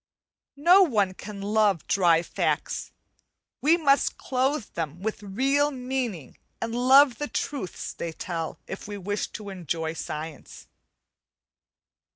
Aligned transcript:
No 0.55 0.81
one 0.81 1.13
can 1.13 1.43
love 1.43 1.85
dry 1.85 2.23
facts; 2.23 2.91
we 3.61 3.77
must 3.77 4.17
clothe 4.17 4.65
them 4.73 4.99
with 5.03 5.21
real 5.21 5.69
meaning 5.69 6.39
and 6.59 6.73
love 6.73 7.19
the 7.19 7.27
truths 7.27 7.93
they 7.93 8.11
tell, 8.11 8.57
if 8.65 8.87
we 8.87 8.97
wish 8.97 9.27
to 9.33 9.49
enjoy 9.49 9.93
science. 9.93 10.65